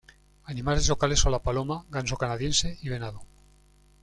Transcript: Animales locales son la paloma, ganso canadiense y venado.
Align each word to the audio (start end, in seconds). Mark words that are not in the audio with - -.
Animales 0.45 0.89
locales 0.89 1.19
son 1.19 1.31
la 1.33 1.43
paloma, 1.43 1.85
ganso 1.91 2.17
canadiense 2.17 2.79
y 2.81 2.89
venado. 2.89 3.21